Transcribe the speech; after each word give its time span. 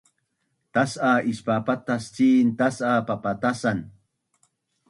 Tas’a 0.77 1.11
ispapatas 1.31 2.03
cin 2.15 2.47
tas’a 2.57 2.93
papatasan 3.07 3.79